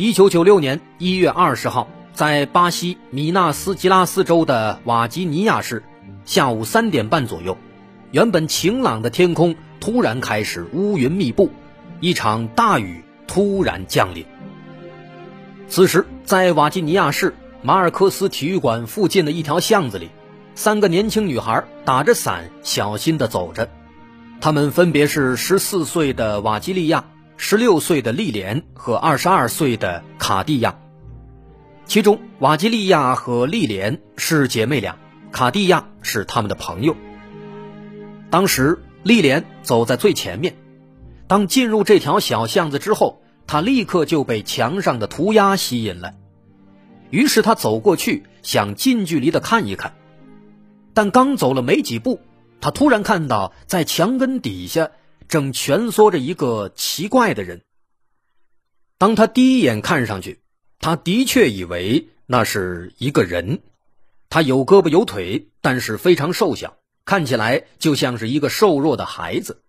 [0.00, 5.82] 一九九六年一月二十号，在巴西米纳斯吉拉斯州的瓦吉尼亚市，
[6.24, 7.58] 下午三点半左右，
[8.12, 11.50] 原本晴朗的天空突然开始乌云密布，
[11.98, 14.24] 一场大雨突然降临。
[15.68, 20.10] 此时，在瓦吉尼亚市马尔科斯体育馆附近的一条巷子里，
[20.54, 23.68] 三个年轻女孩打着伞，小心地走着。
[24.40, 27.04] 她们分别是十四岁的瓦基利亚。
[27.40, 30.76] 十六岁的丽莲和二十二岁的卡蒂亚，
[31.86, 34.98] 其中瓦吉利亚和丽莲是姐妹俩，
[35.30, 36.96] 卡蒂亚是他们的朋友。
[38.28, 40.56] 当时丽莲走在最前面，
[41.28, 46.14] 当进入这条小巷子之后，她立刻就被墙上的涂鸦吸引了，
[47.10, 49.94] 于是她走过去想近距离的看一看，
[50.92, 52.20] 但刚走了没几步，
[52.60, 54.90] 她突然看到在墙根底下。
[55.28, 57.62] 正蜷缩着一个奇怪的人。
[58.96, 60.40] 当他第一眼看上去，
[60.80, 63.60] 他的确以为那是一个人。
[64.30, 69.62] 他有胳膊有腿，但是非常瘦小，看起来就像是一个瘦弱的孩子。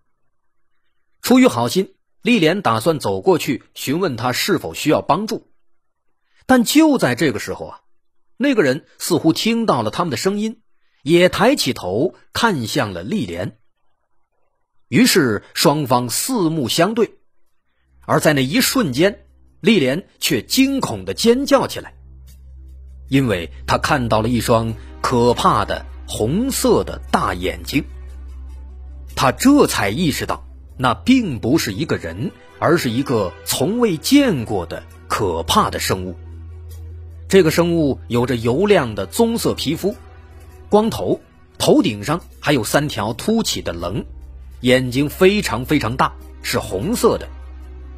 [1.21, 5.49] 出于好心，丽莲打算走过去询问他是否需要帮助。
[6.45, 7.81] 但就在这个时候啊，
[8.35, 10.61] 那个人似乎听到了他们的声音，
[11.03, 13.57] 也抬起头看向了丽莲。
[14.89, 17.11] 于是双方四目相对，
[18.01, 19.19] 而在那一瞬间，
[19.61, 21.93] 丽莲却惊恐的尖叫起来，
[23.07, 27.83] 因为她看到了一双可怕的红色的大眼睛。
[29.15, 30.43] 她这才意识到，
[30.75, 36.15] 那并不是一个人，而是一个从未见过的可怕的生物。
[37.27, 39.95] 这个生物有着油亮的棕色皮肤，
[40.67, 41.21] 光头，
[41.59, 44.03] 头顶上还有三条凸起的棱。
[44.61, 47.27] 眼睛非常非常大，是红色的，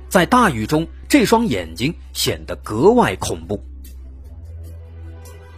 [0.10, 3.64] 在大雨中，这双眼睛显得格外恐怖。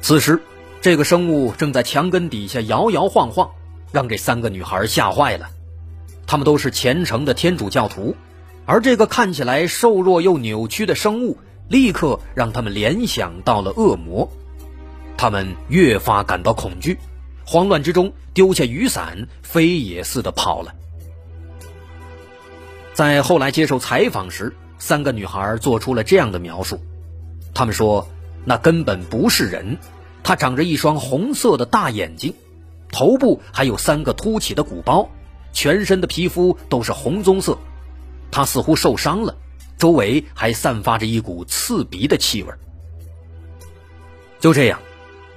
[0.01, 0.41] 此时，
[0.81, 3.51] 这个生物正在墙根底下摇摇晃晃，
[3.91, 5.49] 让这三个女孩吓坏了。
[6.25, 8.15] 她们都是虔诚的天主教徒，
[8.65, 11.37] 而这个看起来瘦弱又扭曲的生物，
[11.69, 14.31] 立刻让他们联想到了恶魔。
[15.15, 16.97] 他们越发感到恐惧，
[17.45, 20.73] 慌乱之中丢下雨伞，飞也似的跑了。
[22.93, 26.79] 在后来接受采访时，三个女孩做出了这样的描述：
[27.53, 28.07] 她们说，
[28.45, 29.77] 那根本不是人，
[30.21, 32.35] 他长着一双红色的大眼睛，
[32.91, 35.09] 头部还有三个凸起的鼓包，
[35.53, 37.57] 全身的皮肤都是红棕色，
[38.31, 39.35] 他似乎受伤了，
[39.77, 42.53] 周围还散发着一股刺鼻的气味。
[44.39, 44.79] 就这样，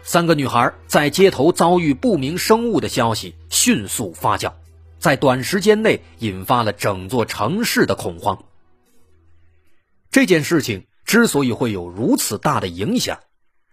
[0.02, 4.52] 三个女孩在街头遭遇不明生物的消息迅速发酵。
[5.06, 8.44] 在短时间内引发了整座城市的恐慌。
[10.10, 13.20] 这件事情之所以会有如此大的影响，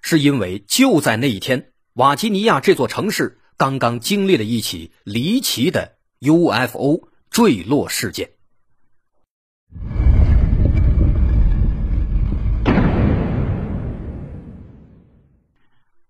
[0.04, 8.30] 是因为就在那一天，瓦吉尼亚这座城市刚刚经历了一起离奇的 UFO 坠落事件。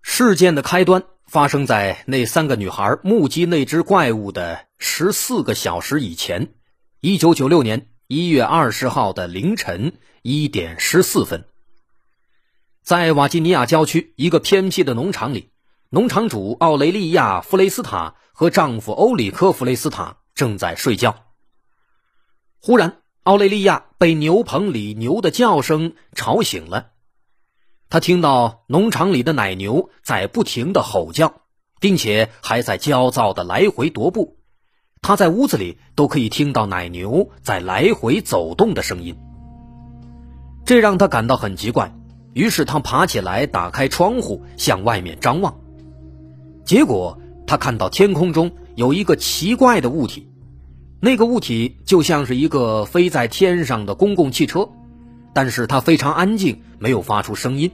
[0.02, 6.54] 事件的开端发生在那三个女孩目击那只怪物的十四个小时以前，
[7.00, 11.44] 一九九六年一月二十号的凌晨一点十四分，
[12.82, 15.50] 在瓦吉尼亚郊区一个偏僻的农场里，
[15.90, 21.24] 农场主奥雷利亚·弗雷斯塔和丈夫欧里科·弗雷斯塔正在睡觉。
[22.60, 26.92] 忽然，奥雷利亚被牛棚里牛的叫声吵醒了。
[27.94, 31.32] 他听到农场里的奶牛在不停的吼叫，
[31.78, 34.36] 并且还在焦躁的来回踱步。
[35.00, 39.16] 他在屋子里都可以听到奶牛在来回走动的声音，
[40.64, 41.94] 这让他感到很奇怪。
[42.32, 45.56] 于是他爬起来，打开窗户向外面张望。
[46.64, 50.28] 结果他看到天空中有一个奇怪的物体，
[50.98, 54.68] 那个物体就像是一个飞在天上的公共汽车，
[55.32, 57.70] 但是它非常安静，没有发出声音。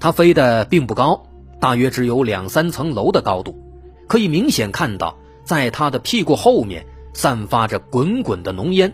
[0.00, 1.24] 它飞得并不高，
[1.60, 3.58] 大约只有两三层楼的高度，
[4.06, 8.92] 可以明显看到，在它的屁股后面散发着滚滚的浓烟，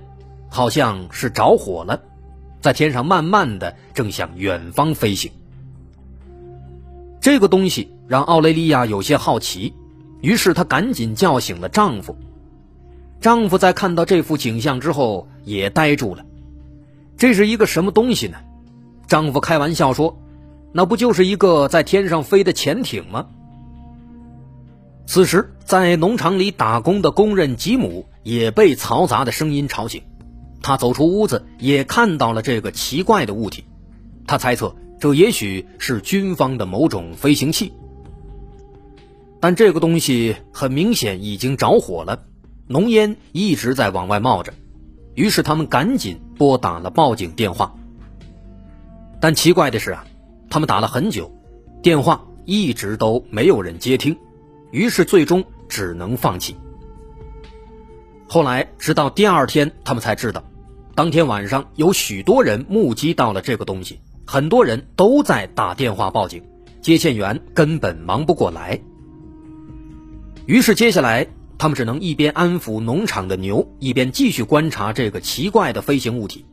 [0.48, 2.00] 好像是着火了。
[2.60, 5.32] 在天上慢慢的正向远方飞行。
[7.20, 9.74] 这个东西让奥雷利亚有些好奇，
[10.20, 12.16] 于是她赶紧叫醒了丈夫。
[13.20, 16.24] 丈夫在看到这幅景象之后也呆住了。
[17.16, 18.38] 这是一个什么东西呢？
[19.06, 20.18] 丈夫开玩笑说
[20.72, 23.26] ：“那不就是一个在天上飞的潜艇吗？”
[25.06, 30.02] 此时，在农场里打工的工人吉姆也被嘈杂的声音吵醒。
[30.62, 33.64] 他走出屋子，也看到了这个奇怪的物体。
[34.26, 34.74] 他猜测。
[35.00, 37.72] 这也许是军方的某种飞行器，
[39.40, 42.24] 但这个东西很明显已经着火了，
[42.66, 44.52] 浓烟一直在往外冒着。
[45.14, 47.74] 于是他们赶紧拨打了报警电话。
[49.22, 50.04] 但奇怪的是啊，
[50.50, 51.32] 他们打了很久，
[51.80, 54.18] 电话一直都没有人接听，
[54.72, 56.56] 于是最终只能放弃。
[58.28, 60.44] 后来直到第二天，他们才知道，
[60.94, 64.00] 当天晚上有许多人目击到了这个东西。
[64.26, 66.44] 很多人都在打电话报警，
[66.80, 68.80] 接线员根本忙不过来。
[70.46, 71.26] 于是接下来，
[71.58, 76.46] 他们只能一边安抚农场的牛，一边继续观察这个奇怪的飞行物体。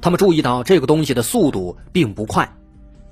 [0.00, 2.52] 他们注意到这个东西的速度并不快，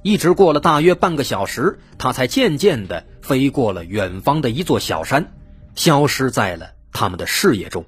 [0.07, 5.35] 一直过了大约半个小时，它才渐渐地飞过了远方的一座小山，
[5.75, 7.85] 消失在了他们的视野中。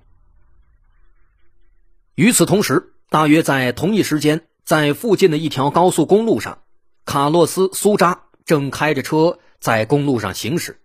[2.16, 4.42] 与此同时，大约在同一时间。
[4.64, 6.58] 在附近的一条高速公路上，
[7.06, 10.82] 卡洛斯·苏扎正开着车在公路上行驶。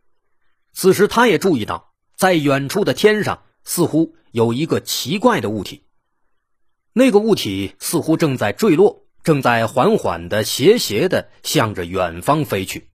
[0.71, 5.83] 此时，他也注意到，在远处的天上似乎有一个奇怪的物体。
[6.93, 12.89] 那个物体似乎正在坠落，正在缓缓的、斜斜的向着远方飞去。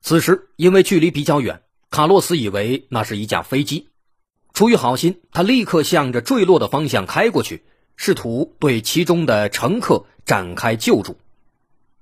[0.00, 3.88] 此时，因为距离比较远，卡洛斯以为那是一架飞机。
[4.52, 7.64] 出于好心，他立刻向着坠落的方向开过去。
[7.96, 11.16] 试图对其中的乘客展开救助，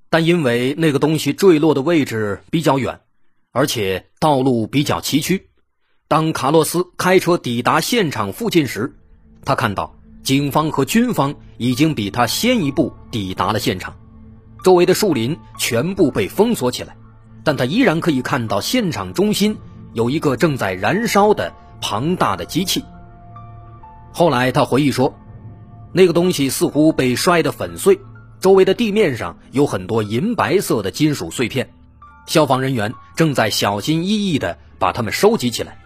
[0.08, 3.02] 但因为那个东西坠落的位置比较远，
[3.50, 5.42] 而且道路比较崎岖。
[6.08, 8.94] 当卡洛斯开车抵达现场附近时，
[9.44, 13.94] 他看到警方和军方已经比他先一步抵达了现场，
[14.62, 16.96] 周围的树林全部被封锁起来，
[17.44, 19.56] 但他依然可以看到现场中心
[19.92, 22.84] 有一个正在燃烧的庞大的机器。
[24.12, 25.14] 后来他回忆说。
[25.94, 28.00] 那个东西似乎被摔得粉碎，
[28.40, 31.70] 周围的地面上有很多银白色的金属碎片，
[32.24, 35.76] 消防人员正在小心翼翼地把它们收集起来。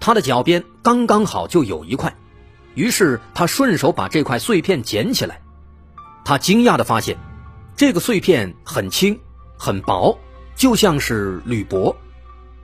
[0.00, 2.16] 他的脚边刚刚好就有一块，
[2.74, 5.40] 于是他顺手把这块碎片捡起来。
[6.24, 7.18] 他惊讶地发现，
[7.76, 9.18] 这个碎片很轻、
[9.56, 10.18] 很薄，
[10.54, 11.96] 就像是铝箔，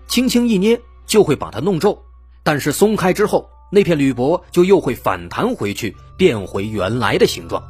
[0.07, 2.03] 轻轻一捏就会把它弄皱，
[2.43, 3.49] 但是松开之后。
[3.71, 7.63] 那片铝箔就又会反弹回去，变回原来的形状。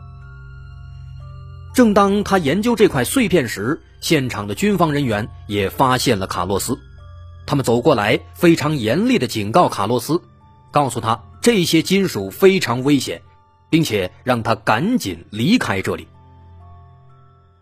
[1.75, 6.79] 正当他研究这块碎片时，现场的军方人员也发现了卡洛斯。
[7.47, 10.23] 他们走过来，非常严厉地警告卡洛斯，
[10.71, 13.23] 告诉他这些金属非常危险，
[13.71, 16.07] 并且让他赶紧离开这里。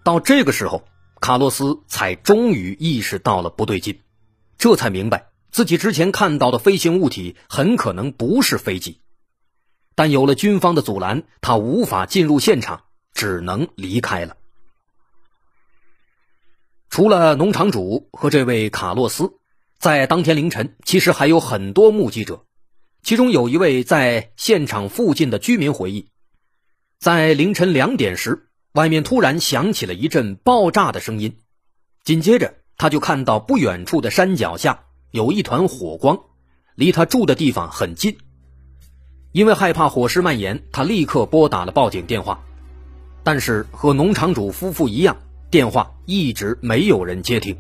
[0.03, 0.83] 到这个时候，
[1.21, 4.01] 卡洛斯才终于意识到了不对劲，
[4.59, 5.29] 这才明白。
[5.53, 8.99] 自己之前看到的飞行物体很可能不是飞机，
[9.95, 14.37] 但有了军方的阻拦，他无法进入现场，只能离开了。
[16.91, 19.35] 除了农场主和这位卡洛斯，
[19.79, 22.43] 在当天凌晨，其实还有很多目击者。
[23.07, 26.09] 其中有一位在现场附近的居民回忆，
[26.99, 31.37] 在凌晨两点时，外面突然响起了一阵爆炸的声音，
[32.03, 34.87] 紧接着他就看到不远处的山脚下。
[35.13, 36.19] 有一团火光，
[36.75, 38.19] 离他住的地方很近。
[39.31, 42.43] 因为害怕火势蔓延，他立刻拨打了报警电话。
[43.23, 45.17] 但是和农场主夫妇一样，
[45.49, 47.57] 电话一直没有人接听。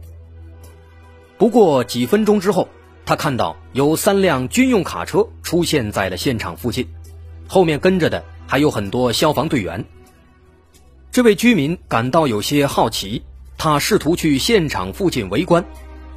[1.38, 2.68] 不过几分钟之后，
[3.06, 6.88] 他看到有三辆军用卡车出现在了现场附近，
[7.46, 9.84] 后面跟着的还有很多消防队员。
[11.12, 13.22] 这位居民感到有些好奇，
[13.56, 15.64] 他试图去现场附近围观。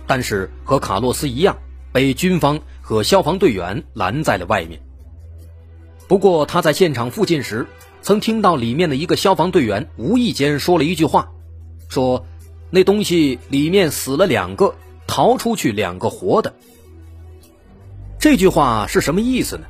[0.07, 1.59] 但是和卡洛斯一样，
[1.91, 4.81] 被军方和消防队员拦在了外面。
[6.07, 7.67] 不过他在现场附近时，
[8.01, 11.29] 曾听到里面的一个消防队员无意间说了一句话，
[11.87, 12.25] 说
[12.71, 14.73] ：“那东西里面死了两个，
[15.05, 16.55] 逃出去两个活的。”
[18.19, 19.63] 这句话是什么意思呢？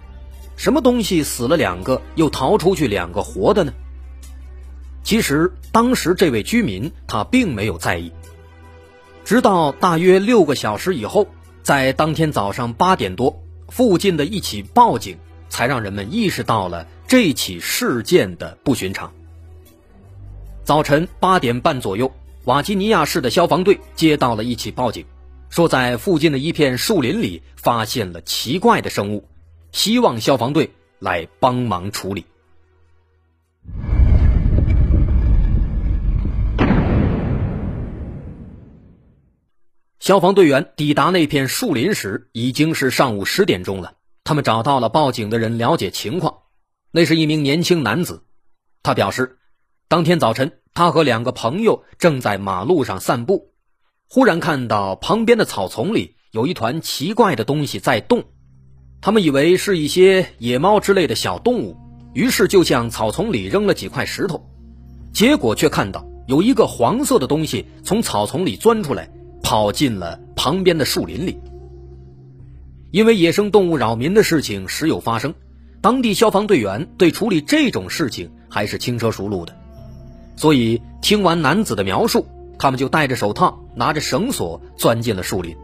[0.57, 3.71] 什么东西死了两个，又逃出去两个活的呢？
[5.03, 8.11] 其实当时这位居民他并没有在意。
[9.23, 11.27] 直到大约六个小时以后，
[11.61, 19.11] 在当天早上八点多，附近的一起报警才让人们意识到了这起事件的不寻常。
[20.63, 22.11] 早晨八点半左右，
[22.45, 25.05] 瓦吉尼亚市的消防队接到了一起报警，
[25.49, 29.27] 说在附近的一片树林里发现了奇怪的生物，
[29.71, 32.25] 希望消防队来帮忙处理。
[39.99, 43.95] 消防队员抵达那片树林时，已经是上午十点钟了。
[44.23, 46.37] 他们找到了报警的人，了解情况。
[46.91, 48.23] 那是一名年轻男子，
[48.81, 49.37] 他表示，
[49.87, 53.48] 当天早晨他和两个朋友正在马路上散步，
[54.11, 58.23] 忽然看到旁边的草丛里有一团奇怪的东西在动。
[59.01, 61.77] 他们以为是一些野猫之类的小动物，
[62.13, 64.43] 于是就向草丛里扔了几块石头，
[65.13, 69.09] 结果却看到有一个黄色的东西从草丛里钻出来。
[69.41, 71.39] 跑进了旁边的树林里。
[72.91, 75.33] 因为野生动物扰民的事情时有发生，
[75.81, 79.55] 当地消防队员对处理这种事情还是轻车熟路的，
[80.35, 82.27] 所以听完男子的描述，
[82.59, 85.57] 他们就戴着手套，拿着绳索钻进了树林。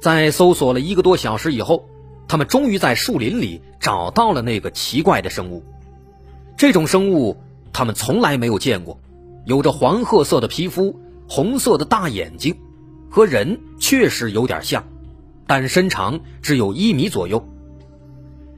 [0.00, 1.88] 在搜索了一个多小时以后，
[2.28, 5.64] 他们终于在树林里找到了那个奇怪的生物。
[6.58, 7.38] 这种生物
[7.72, 9.00] 他们从来没有见过，
[9.46, 11.00] 有着黄褐色的皮肤。
[11.32, 12.58] 红色的大眼睛，
[13.08, 14.82] 和人确实有点像，
[15.46, 17.48] 但身长只有一米左右。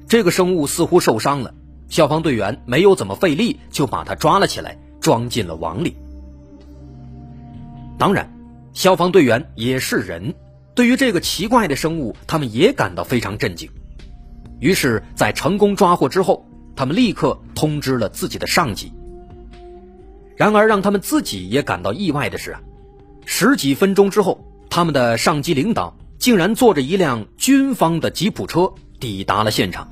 [0.09, 1.53] 这个生物似乎受伤了，
[1.91, 5.95] 消防队员没有怎么费力就把它抓了起来，装进了网里。
[8.03, 8.29] 当然，
[8.73, 10.35] 消防队员也是人，
[10.75, 13.71] 对于这个奇怪的生物，他们也感到非常震惊。
[14.59, 16.45] 于是，在成功抓获之后，
[16.75, 18.93] 他们立刻通知了自己的上级。
[20.37, 22.61] 然而，让他们自己也感到意外的是啊，
[23.25, 29.89] 十几分钟之后，他们的上级领导竟然坐着一辆军方的吉普车抵达了现场。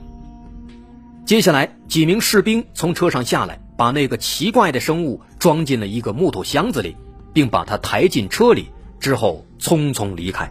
[1.25, 6.97] 接下来，几名士兵从车上下来，把那个奇怪的生物装进了一个木头箱子里，
[7.33, 8.69] 并把他抬进车里，
[8.99, 10.51] 之后匆匆离开。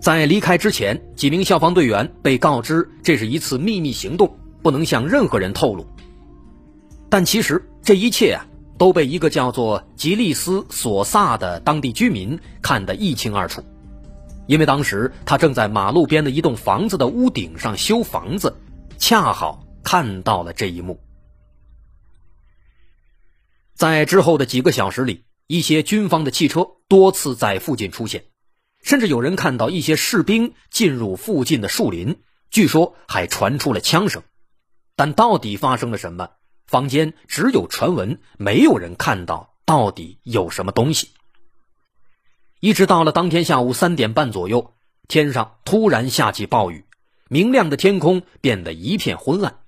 [0.00, 5.86] 在离开之前，几名消防队员被告知这是一次秘密行动，不能向任何人透露。
[7.08, 7.62] 但其实。
[7.80, 8.44] 这一切啊，
[8.76, 13.62] 都被一个叫做吉利斯·索萨的当地居民看得一清二楚，
[14.46, 18.54] 因为当时他正在马路边的一栋房子的屋顶上修房子，
[18.98, 21.00] 恰好看到了这一幕。
[23.78, 28.24] 在之后的几个小时里，一些军方的汽车多次在附近出现，
[28.82, 32.18] 甚至有人看到一些士兵进入附近的树林，
[32.50, 34.24] 据说还传出了枪声，
[34.96, 36.30] 但到底发生了什么？
[36.66, 41.10] 坊间只有传闻，没有人看到到底有什么东西。
[42.58, 44.74] 一直到了当天下午三点半左右，
[45.06, 46.84] 天上突然下起暴雨，
[47.28, 49.60] 明亮的天空变得一片昏暗。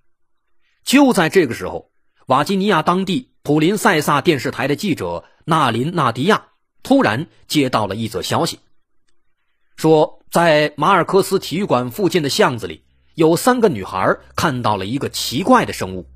[0.82, 1.89] 就在这个时候，
[2.30, 6.44] 瓦吉尼亚当地普林塞萨电视台的记者纳林纳迪亚
[6.84, 8.60] 突然接到了一则消息，
[9.74, 12.84] 说在马尔科斯体育馆附近的巷子里，
[13.16, 16.06] 有三个女孩看到了一个奇怪的生物。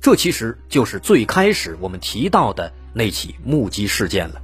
[0.00, 4.40] 这其实就是最开始我们提到的那起目击事件了。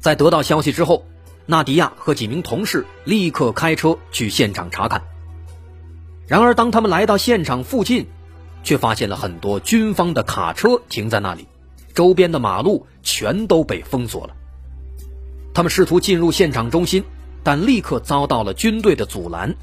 [0.00, 1.06] 在得到消息之后，
[1.46, 5.00] 纳迪亚和几名同事立刻开车去现场查看。
[6.26, 8.08] 然而，当他们来到现场附近，
[8.64, 11.46] 却发现了很多军方的卡车停在那里，
[11.94, 14.34] 周边的马路全都被封锁了。
[15.54, 17.04] 他们试图进入现场中心，
[17.44, 19.54] 但立刻遭到了军队的阻拦。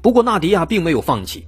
[0.00, 1.46] 不过，纳迪亚并没有放弃，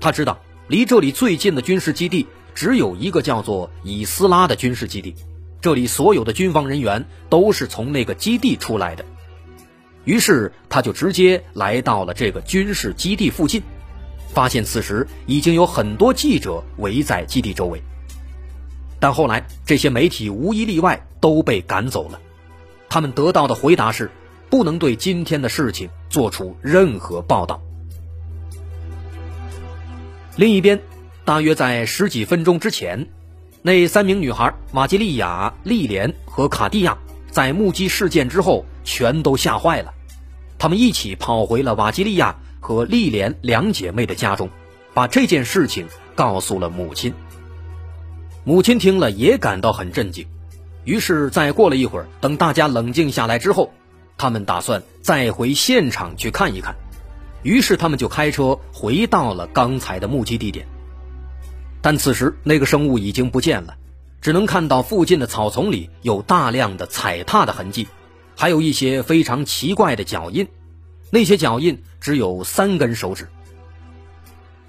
[0.00, 0.40] 他知道。
[0.66, 5.16] 离这里最近的军事基地只有一个叫做以斯拉的军事基地，
[5.60, 9.04] 这里所有的军方人员都是从那个基地出来的。
[10.04, 13.64] 于是他就直接来到了这个军事基地附近，
[14.32, 17.82] 发现此时已经有很多记者围在基地周围。
[18.98, 22.20] 但后来这些媒体无一例外都被赶走了，
[22.88, 24.10] 他们得到的回答是
[24.50, 27.62] 不能对今天的事情做出任何报道。
[30.36, 30.80] 另一边，
[31.24, 33.08] 大约在十几分钟之前，
[33.62, 36.98] 那三名女孩瓦吉利亚、丽莲和卡蒂亚
[37.30, 39.92] 在目击事件之后，全都吓坏了。
[40.58, 44.48] 他们一起跑回了瓦吉利亚和丽莲两姐妹的家中，
[44.94, 47.12] 把这件事情告诉了母亲。
[48.44, 50.26] 母亲听了也感到很震惊，
[50.84, 53.72] 于是再过了一会儿，等大家冷静下来之后，
[54.16, 56.74] 他们打算再回现场去看一看。
[57.42, 60.66] 于是他们就开车回到了刚才的目击地点，
[61.80, 63.76] 但此时那个生物已经不见了，
[64.20, 67.88] 只能看到附近的草丛里有大量的踩踏的痕迹，
[68.36, 70.48] 还有一些非常奇怪的脚印，
[71.10, 73.28] 那些脚印只有三根手指。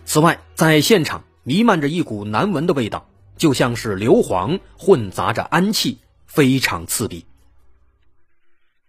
[0.05, 3.07] 此外，在现场弥漫着一股难闻的味道，
[3.37, 7.25] 就像是硫磺混杂着氨气，非常刺鼻。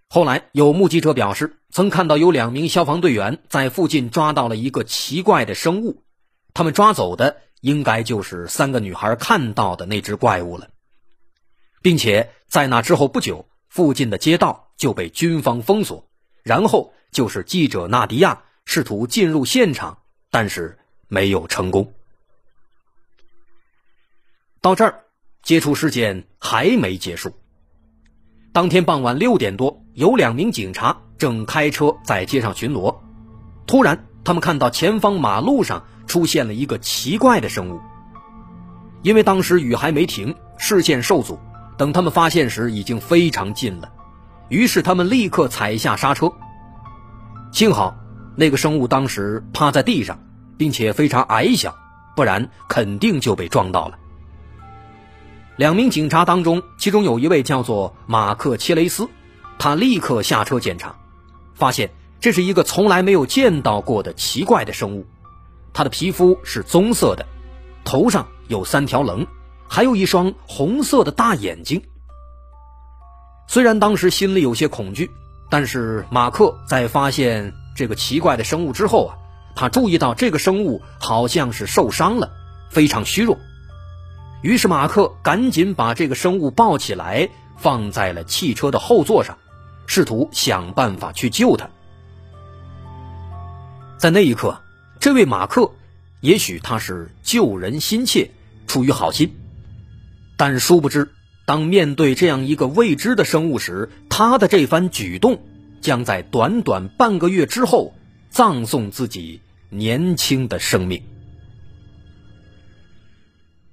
[0.08, 6.02] 后来有目击者表示，曾看到有两名消防队员在附近抓到了一个奇怪的生物，
[6.52, 10.68] 他们抓走的应该就是三个女孩看到的那只怪物了，
[11.80, 16.06] 并且在那之后不久，附近的街道就被军方封锁，
[16.42, 19.98] 然后就是记者纳迪亚试图进入现场，
[20.30, 20.78] 但是。
[21.08, 21.92] 没有成功。
[24.62, 25.04] 到这儿，
[25.42, 27.34] 接触事件还没结束。
[28.50, 32.96] 当天傍晚六点多，有两名警察正开车在街上巡逻，
[33.66, 37.78] 突然，他们看到前方马路上出现了一个奇怪的生物。
[39.02, 41.38] 因为当时雨还没停，视线受阻，
[41.76, 43.92] 等他们发现时已经非常近了，
[44.52, 46.32] 于是他们立刻踩下刹车。
[47.50, 47.96] 幸好，
[48.36, 50.16] 那个生物当时趴在地上。
[50.62, 51.76] 并且非常矮小，
[52.14, 53.98] 不然肯定就被撞到了。
[55.56, 59.08] 两名警察当中，其中有一位叫做马克·切雷斯，
[59.58, 60.94] 他立刻下车检查，
[61.54, 61.90] 发现
[62.20, 65.04] 这是一个从来没有见到过的奇怪的生物。
[65.72, 67.26] 他的皮肤是棕色的，
[67.84, 69.26] 头上有三条棱，
[69.66, 71.82] 还有一双红色的大眼睛。
[73.52, 75.10] 虽然当时心里有些恐惧，
[75.50, 79.18] 但是马克在发现这个奇怪的生物之后啊。
[79.54, 82.30] 他注意到这个生物好像是受伤了，
[82.70, 83.38] 非常虚弱。
[84.40, 87.28] 于是马克赶紧把这个生物抱起来，
[87.58, 89.36] 放在了汽车的后座上，
[89.86, 91.68] 试图想办法去救它。
[93.98, 94.62] 在那一刻，
[94.98, 95.70] 这位马克，
[96.20, 98.30] 也许他是救人心切，
[98.66, 99.36] 出于好心，
[100.38, 101.12] 但殊不知，
[101.46, 105.42] 当面对这样一个未知的生物时，他的这番举动
[105.80, 107.94] 将在短短半个月之后。
[108.32, 111.02] 葬送自己年轻的生命。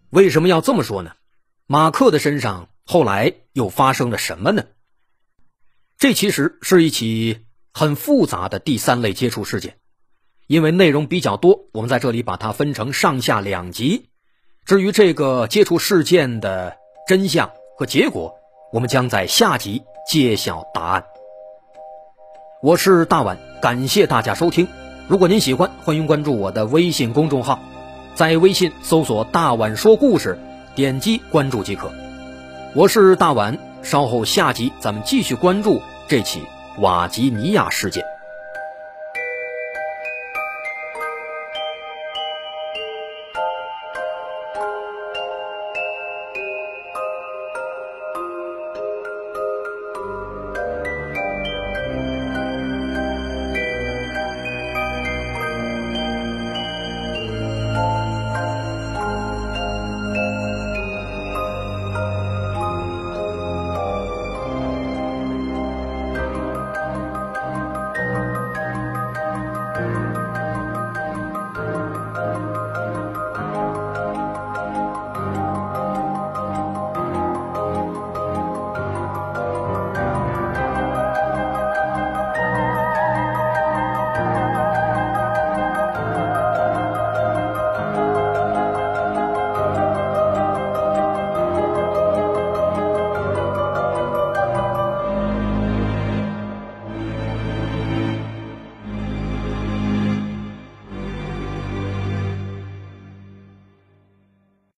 [0.10, 1.14] 为什么要这么说呢？
[1.66, 4.66] 马克的身上后来又发生了什么呢？
[5.98, 9.78] 这其实是一起很复杂的第三类接触事件，
[10.46, 14.10] 因为内容比较多，我们在这里把它分成上下两集。
[14.66, 16.76] 至于这个接触事件的
[17.08, 17.50] 真相
[17.80, 18.36] 和结果，
[18.74, 21.06] 我们将在下集揭晓答案。
[22.62, 24.68] 我是大碗，感谢大家收听。
[25.08, 27.58] 如果您喜欢，欢迎关注我的微信公众号，
[28.16, 30.38] 在微信搜索“大碗说故事”，
[30.76, 31.90] 点击关注即可。
[32.76, 36.44] 我是大碗，稍后下集咱们继续关注这起
[36.80, 38.04] 瓦吉尼亚事件。